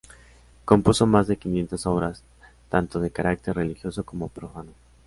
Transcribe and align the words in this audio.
Compuso 0.65 1.05
más 1.05 1.27
de 1.27 1.37
quinientas 1.37 1.85
obras, 1.85 2.23
tanto 2.69 2.99
de 2.99 3.11
carácter 3.11 3.55
religioso 3.55 4.03
como 4.03 4.29
profano. 4.29 4.71